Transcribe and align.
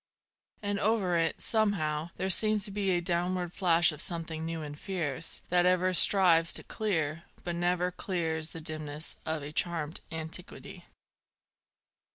And 0.63 0.79
over 0.79 1.15
it, 1.15 1.39
somehow, 1.39 2.09
there 2.17 2.31
seems 2.31 2.65
to 2.65 2.71
be 2.71 2.89
A 2.89 3.01
downward 3.01 3.53
flash 3.53 3.91
of 3.91 4.01
something 4.01 4.43
new 4.43 4.63
and 4.63 4.75
fierce, 4.75 5.43
That 5.49 5.67
ever 5.67 5.93
strives 5.93 6.53
to 6.53 6.63
clear, 6.63 7.25
but 7.43 7.53
never 7.53 7.91
clears 7.91 8.49
The 8.49 8.61
dimness 8.61 9.17
of 9.27 9.43
a 9.43 9.51
charmed 9.51 10.01
antiquity. 10.11 10.85